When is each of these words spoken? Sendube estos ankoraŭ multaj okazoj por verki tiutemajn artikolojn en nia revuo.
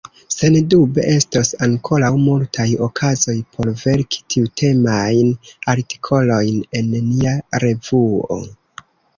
Sendube 0.35 1.03
estos 1.17 1.51
ankoraŭ 1.65 2.09
multaj 2.21 2.65
okazoj 2.87 3.37
por 3.57 3.71
verki 3.83 4.23
tiutemajn 4.37 5.31
artikolojn 5.75 6.61
en 6.81 6.93
nia 7.13 7.37
revuo. 7.67 8.41